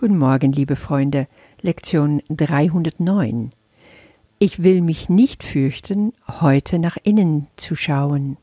[0.00, 1.26] Guten Morgen, liebe Freunde.
[1.60, 3.50] Lektion 309.
[4.38, 8.36] Ich will mich nicht fürchten, heute nach innen zu schauen.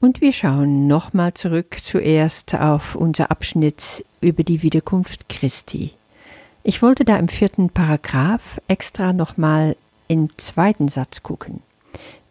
[0.00, 5.94] Und wir schauen nochmal zurück zuerst auf unser Abschnitt über die Wiederkunft Christi.
[6.62, 9.74] Ich wollte da im vierten Paragraph extra nochmal
[10.06, 11.60] im zweiten Satz gucken.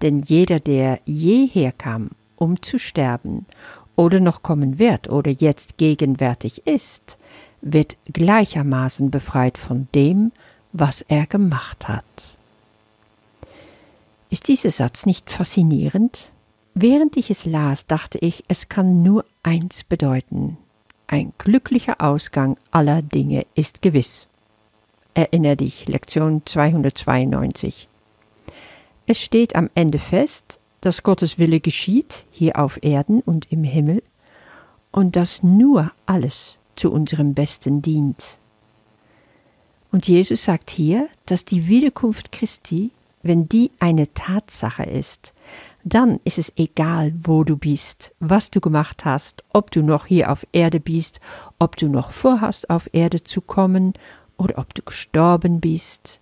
[0.02, 3.45] Denn jeder, der je herkam, um zu sterben,
[3.96, 7.18] oder noch kommen wird oder jetzt gegenwärtig ist,
[7.62, 10.31] wird gleichermaßen befreit von dem,
[10.73, 12.04] was er gemacht hat.
[14.30, 16.31] Ist dieser Satz nicht faszinierend?
[16.73, 20.57] Während ich es las, dachte ich, es kann nur eins bedeuten.
[21.07, 24.27] Ein glücklicher Ausgang aller Dinge ist gewiss.
[25.13, 27.88] Erinner dich, Lektion 292.
[29.07, 34.03] Es steht am Ende fest, dass Gottes Wille geschieht, hier auf Erden und im Himmel,
[34.91, 38.38] und dass nur alles zu unserem Besten dient.
[39.91, 42.91] Und Jesus sagt hier, dass die Wiederkunft Christi,
[43.23, 45.34] wenn die eine Tatsache ist,
[45.84, 50.32] dann ist es egal, wo du bist, was du gemacht hast, ob du noch hier
[50.32, 51.20] auf Erde bist,
[51.57, 53.93] ob du noch vorhast, auf Erde zu kommen,
[54.38, 56.20] oder ob du gestorben bist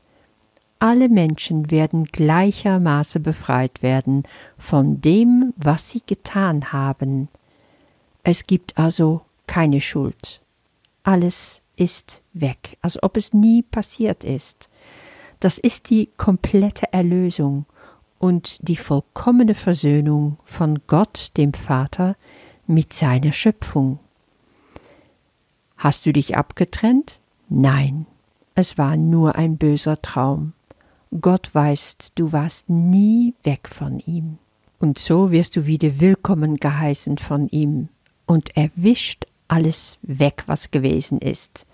[0.84, 4.24] alle Menschen werden gleichermaßen befreit werden
[4.58, 7.30] von dem, was sie getan haben.
[8.24, 10.42] Es gibt also keine Schuld.
[11.04, 14.68] Alles ist weg, als ob es nie passiert ist.
[15.40, 17.66] Das ist die komplette Erlösung
[18.20, 22.18] und die vollkommene Versöhnung von Gott, dem Vater,
[22.68, 24.00] mit seiner Schöpfung.
[25.78, 27.22] Hast du dich abgetrennt?
[27.48, 28.06] Nein,
[28.54, 30.52] es war nur ein böser Traum.
[31.22, 34.40] Gott weißt, du warst nie weg von ihm.
[34.80, 37.90] Und so wirst du wieder willkommen geheißen von ihm.
[38.26, 41.66] Und er wischt alles weg, was gewesen ist.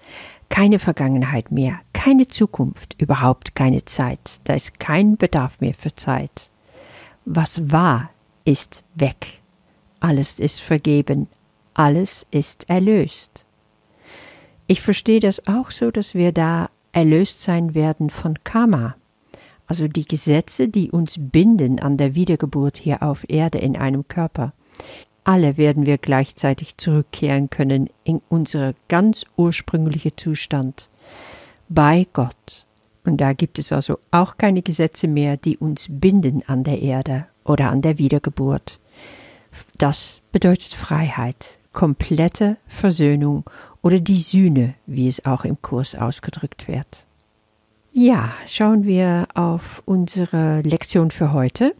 [0.49, 4.41] Keine Vergangenheit mehr, keine Zukunft, überhaupt keine Zeit.
[4.43, 6.49] Da ist kein Bedarf mehr für Zeit.
[7.23, 8.09] Was war,
[8.45, 9.39] ist weg.
[9.99, 11.27] Alles ist vergeben.
[11.73, 13.45] Alles ist erlöst.
[14.67, 18.95] Ich verstehe das auch so, dass wir da erlöst sein werden von Karma
[19.69, 24.51] also die Gesetze, die uns binden an der Wiedergeburt hier auf Erde in einem Körper.
[25.23, 30.89] Alle werden wir gleichzeitig zurückkehren können in unser ganz ursprüngliche Zustand
[31.69, 32.65] bei Gott.
[33.05, 37.27] Und da gibt es also auch keine Gesetze mehr, die uns binden an der Erde
[37.43, 38.79] oder an der Wiedergeburt.
[39.77, 43.43] Das bedeutet Freiheit, komplette Versöhnung
[43.83, 47.05] oder die Sühne, wie es auch im Kurs ausgedrückt wird.
[47.91, 51.73] Ja, schauen wir auf unsere Lektion für heute.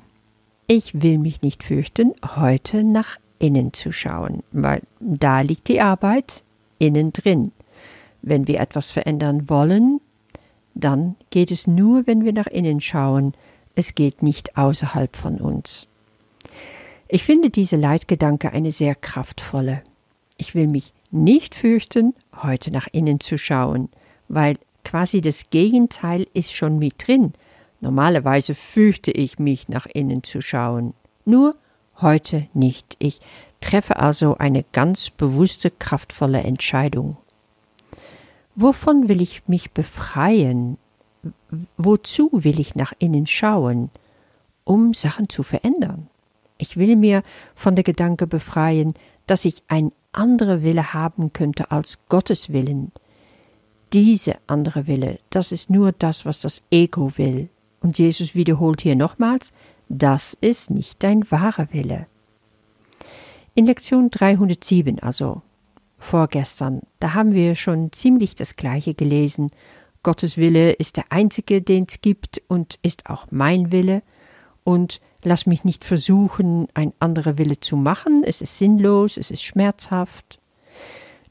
[0.66, 6.44] Ich will mich nicht fürchten, heute nach innen zu schauen, weil da liegt die Arbeit
[6.80, 7.52] innen drin.
[8.24, 10.02] Wenn wir etwas verändern wollen,
[10.74, 13.34] dann geht es nur, wenn wir nach innen schauen.
[13.76, 15.88] Es geht nicht außerhalb von uns.
[17.08, 19.84] Ich finde diese Leitgedanke eine sehr kraftvolle.
[20.38, 23.90] Ich will mich nicht fürchten, heute nach innen zu schauen,
[24.28, 27.34] weil quasi das Gegenteil ist schon mit drin.
[27.82, 30.94] Normalerweise fürchte ich mich, nach innen zu schauen.
[31.26, 31.56] Nur
[32.02, 32.96] heute nicht.
[33.00, 33.20] Ich
[33.62, 37.18] treffe also eine ganz bewusste, kraftvolle Entscheidung.
[38.56, 40.78] Wovon will ich mich befreien?
[41.78, 43.90] Wozu will ich nach innen schauen?
[44.64, 46.10] Um Sachen zu verändern.
[46.58, 47.24] Ich will mir
[47.56, 48.94] von der Gedanke befreien,
[49.28, 52.92] dass ich ein anderer Wille haben könnte als Gottes Willen,
[53.94, 57.50] diese andere Wille, das ist nur das, was das Ego will.
[57.82, 59.52] Und Jesus wiederholt hier nochmals,
[59.88, 62.08] das ist nicht dein wahrer Wille.
[63.56, 65.42] In Lektion 307, also
[65.98, 69.50] vorgestern, da haben wir schon ziemlich das Gleiche gelesen.
[70.04, 74.02] Gottes Wille ist der einzige, den es gibt und ist auch mein Wille.
[74.64, 78.24] Und lass mich nicht versuchen, ein anderer Wille zu machen.
[78.24, 80.39] Es ist sinnlos, es ist schmerzhaft.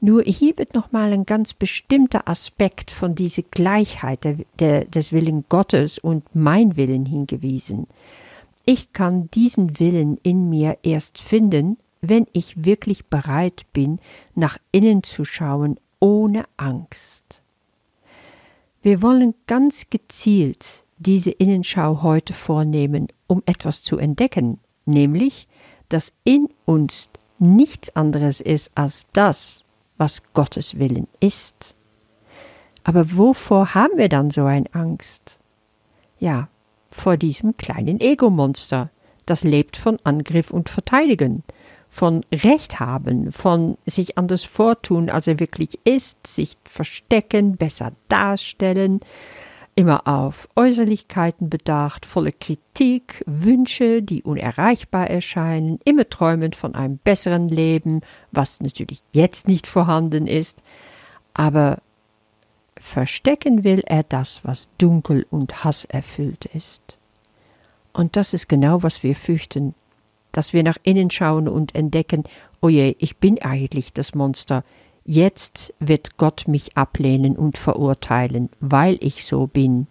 [0.01, 5.43] Nur hier wird nochmal ein ganz bestimmter Aspekt von dieser Gleichheit der, der, des Willen
[5.49, 7.87] Gottes und mein Willen hingewiesen.
[8.65, 13.99] Ich kann diesen Willen in mir erst finden, wenn ich wirklich bereit bin,
[14.35, 17.41] nach innen zu schauen ohne Angst.
[18.81, 25.47] Wir wollen ganz gezielt diese Innenschau heute vornehmen, um etwas zu entdecken, nämlich,
[25.89, 27.09] dass in uns
[27.39, 29.65] nichts anderes ist als das,
[29.99, 31.75] was Gottes Willen ist.
[32.83, 35.39] Aber wovor haben wir dann so eine Angst?
[36.17, 36.47] Ja,
[36.89, 38.89] vor diesem kleinen Ego-Monster,
[39.27, 41.43] das lebt von Angriff und Verteidigen,
[41.89, 49.01] von Recht haben, von sich anders vortun, als er wirklich ist, sich verstecken, besser darstellen,
[49.79, 57.47] immer auf Äußerlichkeiten bedacht, volle Kritik, Wünsche, die unerreichbar erscheinen, immer träumend von einem besseren
[57.47, 58.01] Leben,
[58.33, 60.61] was natürlich jetzt nicht vorhanden ist,
[61.33, 61.77] aber
[62.77, 66.97] verstecken will er das, was dunkel und hasserfüllt ist.
[67.93, 69.75] Und das ist genau, was wir fürchten,
[70.33, 72.25] dass wir nach innen schauen und entdecken,
[72.61, 74.65] oh je, ich bin eigentlich das Monster,
[75.09, 79.87] jetzt wird Gott mich ablehnen und verurteilen, weil ich so bin.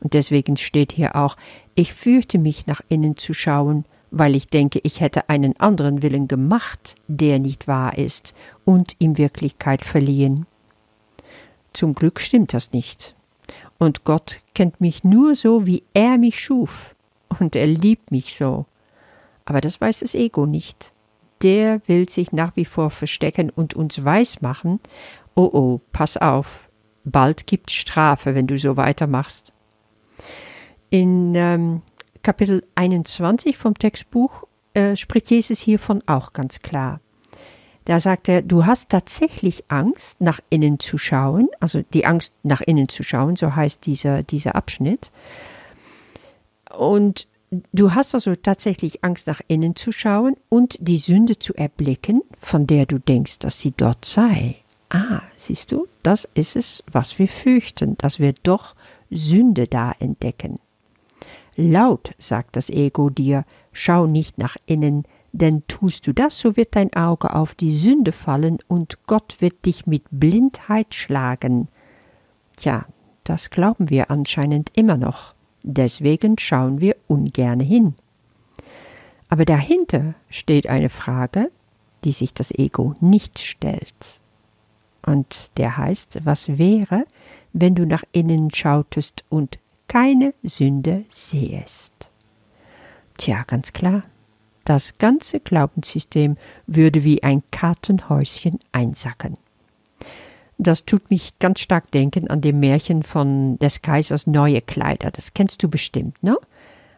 [0.00, 1.36] Und deswegen steht hier auch,
[1.74, 6.28] ich fürchte mich nach innen zu schauen, weil ich denke, ich hätte einen anderen Willen
[6.28, 8.34] gemacht, der nicht wahr ist
[8.66, 10.44] und in Wirklichkeit verliehen.
[11.72, 13.14] Zum Glück stimmt das nicht.
[13.78, 16.94] Und Gott kennt mich nur so, wie er mich schuf,
[17.38, 18.66] und er liebt mich so.
[19.46, 20.92] Aber das weiß das Ego nicht.
[21.42, 24.80] Der will sich nach wie vor verstecken und uns weismachen,
[25.34, 26.68] oh oh, pass auf,
[27.04, 29.52] bald gibt's Strafe, wenn du so weitermachst.
[30.90, 31.82] In ähm,
[32.22, 34.44] Kapitel 21 vom Textbuch
[34.74, 37.00] äh, spricht Jesus hiervon auch ganz klar.
[37.86, 42.60] Da sagt er, du hast tatsächlich Angst, nach innen zu schauen, also die Angst, nach
[42.60, 45.10] innen zu schauen, so heißt dieser, dieser Abschnitt.
[46.76, 52.22] Und Du hast also tatsächlich Angst, nach innen zu schauen und die Sünde zu erblicken,
[52.38, 54.56] von der du denkst, dass sie dort sei.
[54.88, 58.76] Ah, siehst du, das ist es, was wir fürchten, dass wir doch
[59.10, 60.60] Sünde da entdecken.
[61.56, 66.76] Laut sagt das Ego dir, schau nicht nach innen, denn tust du das, so wird
[66.76, 71.68] dein Auge auf die Sünde fallen und Gott wird dich mit Blindheit schlagen.
[72.56, 72.86] Tja,
[73.24, 75.34] das glauben wir anscheinend immer noch.
[75.62, 77.94] Deswegen schauen wir ungern hin.
[79.28, 81.50] Aber dahinter steht eine Frage,
[82.04, 84.20] die sich das Ego nicht stellt.
[85.04, 87.04] Und der heißt, was wäre,
[87.52, 89.58] wenn du nach innen schautest und
[89.88, 92.10] keine Sünde sähest?
[93.16, 94.02] Tja, ganz klar.
[94.64, 96.36] Das ganze Glaubenssystem
[96.66, 99.36] würde wie ein Kartenhäuschen einsacken.
[100.62, 105.10] Das tut mich ganz stark denken an dem Märchen von des Kaisers neue Kleider.
[105.10, 106.36] Das kennst du bestimmt, ne?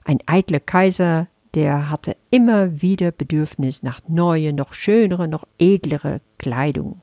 [0.05, 7.00] Ein eitler Kaiser, der hatte immer wieder Bedürfnis nach neue, noch schönere, noch edlere Kleidung.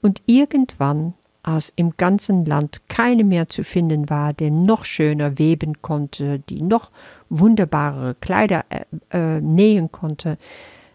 [0.00, 1.12] Und irgendwann,
[1.42, 6.62] als im ganzen Land keine mehr zu finden war, der noch schöner weben konnte, die
[6.62, 6.90] noch
[7.28, 10.38] wunderbare Kleider äh, äh, nähen konnte,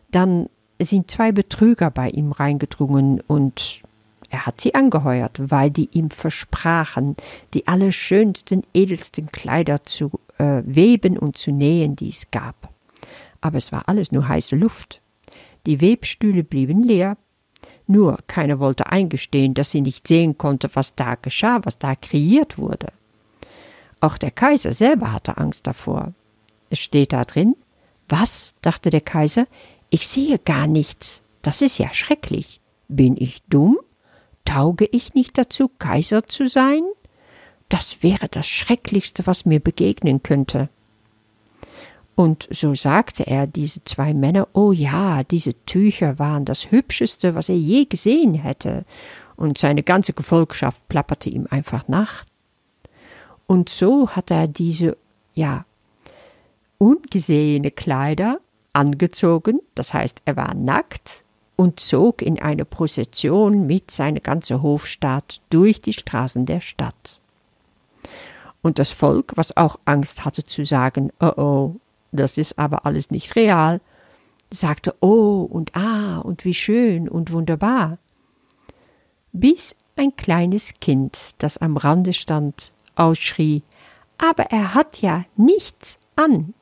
[0.10, 0.48] dann
[0.82, 3.84] sind zwei Betrüger bei ihm reingedrungen und
[4.34, 7.16] er hat sie angeheuert, weil die ihm versprachen,
[7.54, 10.10] die allerschönsten, edelsten Kleider zu
[10.40, 12.74] äh, weben und zu nähen, die es gab.
[13.42, 15.02] Aber es war alles nur heiße Luft.
[15.68, 17.16] Die Webstühle blieben leer.
[17.86, 22.58] Nur keiner wollte eingestehen, dass sie nicht sehen konnte, was da geschah, was da kreiert
[22.58, 22.88] wurde.
[24.02, 26.14] Auch der Kaiser selber hatte Angst davor.
[26.72, 27.56] Es steht da drin,
[28.10, 29.46] was, dachte der Kaiser,
[29.92, 31.22] ich sehe gar nichts.
[31.44, 32.62] Das ist ja schrecklich.
[32.88, 33.78] Bin ich dumm?
[34.46, 36.84] Tauge ich nicht dazu, Kaiser zu sein?
[37.70, 40.70] Das wäre das Schrecklichste, was mir begegnen könnte.
[42.16, 47.50] Und so sagte er diese zwei Männer, oh ja, diese Tücher waren das Hübscheste, was
[47.50, 48.86] er je gesehen hätte,
[49.36, 52.26] und seine ganze Gefolgschaft plapperte ihm einfach nach.
[53.48, 54.96] Und so hat er diese,
[55.34, 55.66] ja,
[56.78, 58.40] ungesehene Kleider
[58.74, 61.23] angezogen, das heißt, er war nackt,
[61.56, 67.22] und zog in eine Prozession mit seiner ganzen Hofstaat durch die Straßen der Stadt.
[68.62, 71.76] Und das Volk, was auch Angst hatte zu sagen, oh oh,
[72.12, 73.82] das ist aber alles nicht real,
[74.50, 77.98] sagte oh und ah und wie schön und wunderbar.
[79.32, 83.64] Bis ein kleines Kind, das am Rande stand, ausschrie,
[84.18, 86.54] aber er hat ja nichts an.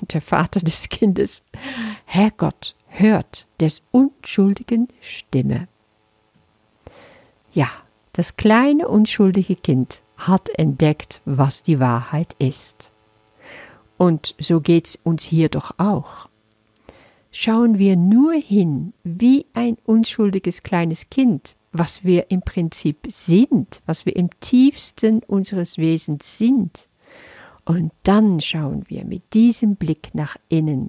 [0.00, 1.44] Und der Vater des Kindes,
[2.04, 5.68] Herrgott, hört des unschuldigen Stimme.
[7.52, 7.68] Ja,
[8.12, 12.92] das kleine unschuldige Kind hat entdeckt, was die Wahrheit ist.
[13.96, 16.28] Und so geht's uns hier doch auch.
[17.30, 24.06] Schauen wir nur hin, wie ein unschuldiges kleines Kind, was wir im Prinzip sind, was
[24.06, 26.88] wir im tiefsten unseres Wesens sind,
[27.68, 30.88] und dann schauen wir mit diesem Blick nach innen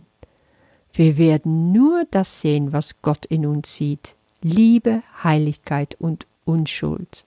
[0.94, 4.16] wir werden nur das sehen, was Gott in uns sieht.
[4.42, 7.26] Liebe, Heiligkeit und Unschuld.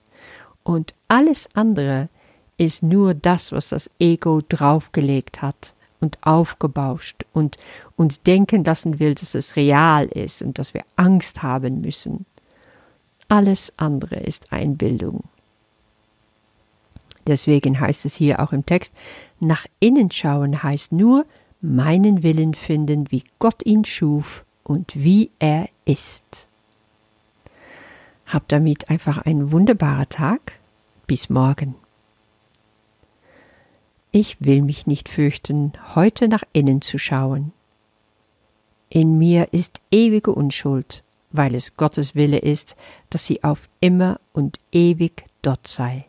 [0.62, 2.08] Und alles andere
[2.56, 7.56] ist nur das, was das Ego draufgelegt hat, und aufgebauscht und
[7.96, 12.26] uns denken lassen will, dass es real ist und dass wir Angst haben müssen.
[13.28, 15.22] Alles andere ist Einbildung.
[17.26, 18.94] Deswegen heißt es hier auch im Text,
[19.38, 21.24] nach innen schauen heißt nur
[21.62, 26.48] meinen Willen finden, wie Gott ihn schuf und wie er ist.
[28.26, 30.58] Hab damit einfach einen wunderbaren Tag.
[31.06, 31.74] Bis morgen.
[34.10, 37.52] Ich will mich nicht fürchten, heute nach innen zu schauen.
[38.88, 42.76] In mir ist ewige Unschuld, weil es Gottes Wille ist,
[43.08, 46.04] dass sie auf immer und ewig dort sei.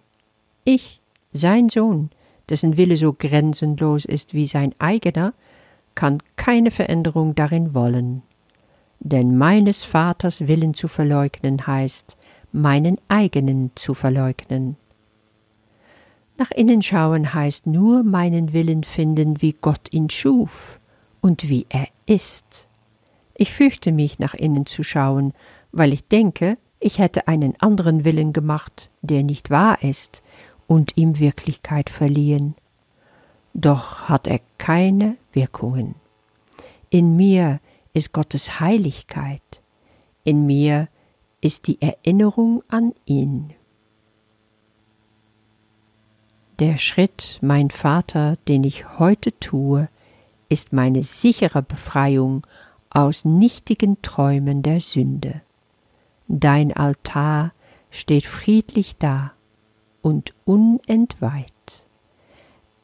[0.65, 0.99] Ich
[1.31, 2.09] sein Sohn,
[2.49, 5.33] dessen Wille so grenzenlos ist wie sein eigener,
[5.95, 8.23] kann keine Veränderung darin wollen.
[8.99, 12.17] Denn meines Vaters Willen zu verleugnen heißt,
[12.51, 14.77] meinen eigenen zu verleugnen.
[16.37, 20.79] Nach innen schauen heißt nur meinen Willen finden, wie Gott ihn schuf
[21.21, 22.67] und wie er ist.
[23.35, 25.33] Ich fürchte mich, nach innen zu schauen,
[25.71, 30.21] weil ich denke, ich hätte einen anderen Willen gemacht, der nicht wahr ist
[30.67, 32.55] und ihm Wirklichkeit verliehen.
[33.53, 35.95] Doch hat er keine Wirkungen.
[36.89, 37.59] In mir
[37.93, 39.61] ist Gottes Heiligkeit,
[40.23, 40.87] in mir
[41.41, 43.53] ist die Erinnerung an ihn.
[46.59, 49.89] Der Schritt, mein Vater, den ich heute tue,
[50.49, 52.45] ist meine sichere Befreiung
[52.89, 55.41] aus nichtigen Träumen der Sünde.
[56.27, 57.53] Dein Altar
[57.89, 59.33] steht friedlich da,
[60.03, 61.47] und unentweiht.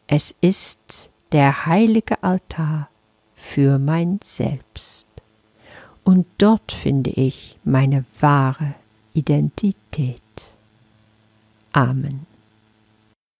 [0.07, 2.89] Es ist der heilige Altar
[3.35, 5.05] für mein Selbst.
[6.03, 8.73] Und dort finde ich meine wahre
[9.13, 10.21] Identität.
[11.71, 12.28] Amen.